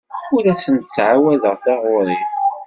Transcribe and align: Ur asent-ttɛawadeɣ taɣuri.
Ur 0.35 0.43
asent-ttɛawadeɣ 0.53 1.55
taɣuri. 1.63 2.19